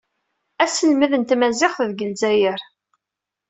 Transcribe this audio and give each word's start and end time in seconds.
Aselmed 0.63 1.13
n 1.17 1.23
tmaziɣt 1.23 1.79
deg 1.89 1.99
Lezzayer. 2.09 2.61